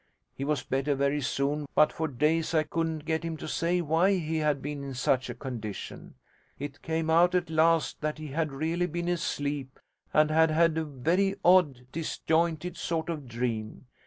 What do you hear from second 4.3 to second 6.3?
had been in such a condition.